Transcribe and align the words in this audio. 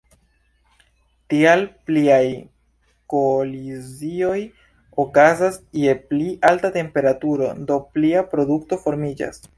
Tial 1.33 1.61
pliaj 1.89 2.23
kolizioj 3.15 4.39
okazas 5.05 5.61
je 5.83 5.97
pli 6.09 6.27
alta 6.53 6.73
temperaturo, 6.81 7.51
do 7.71 7.79
plia 7.99 8.25
produkto 8.35 8.85
formiĝas. 8.89 9.43